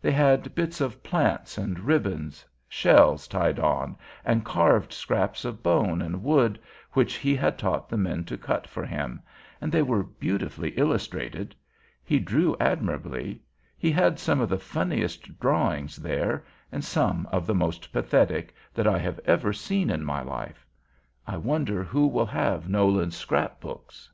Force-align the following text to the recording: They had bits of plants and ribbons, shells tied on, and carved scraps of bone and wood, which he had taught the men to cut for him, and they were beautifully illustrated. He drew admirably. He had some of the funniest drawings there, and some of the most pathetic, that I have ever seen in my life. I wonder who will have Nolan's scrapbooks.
They 0.00 0.12
had 0.12 0.54
bits 0.54 0.80
of 0.80 1.02
plants 1.02 1.58
and 1.58 1.78
ribbons, 1.78 2.42
shells 2.70 3.28
tied 3.28 3.58
on, 3.58 3.98
and 4.24 4.42
carved 4.42 4.94
scraps 4.94 5.44
of 5.44 5.62
bone 5.62 6.00
and 6.00 6.22
wood, 6.24 6.58
which 6.94 7.16
he 7.16 7.36
had 7.36 7.58
taught 7.58 7.90
the 7.90 7.98
men 7.98 8.24
to 8.24 8.38
cut 8.38 8.66
for 8.66 8.86
him, 8.86 9.20
and 9.60 9.70
they 9.70 9.82
were 9.82 10.02
beautifully 10.02 10.70
illustrated. 10.70 11.54
He 12.02 12.18
drew 12.18 12.56
admirably. 12.58 13.42
He 13.76 13.90
had 13.92 14.18
some 14.18 14.40
of 14.40 14.48
the 14.48 14.56
funniest 14.58 15.38
drawings 15.38 15.96
there, 15.96 16.46
and 16.72 16.82
some 16.82 17.28
of 17.30 17.46
the 17.46 17.54
most 17.54 17.92
pathetic, 17.92 18.54
that 18.72 18.86
I 18.86 18.96
have 18.96 19.20
ever 19.26 19.52
seen 19.52 19.90
in 19.90 20.02
my 20.02 20.22
life. 20.22 20.64
I 21.26 21.36
wonder 21.36 21.84
who 21.84 22.06
will 22.06 22.24
have 22.24 22.70
Nolan's 22.70 23.18
scrapbooks. 23.18 24.10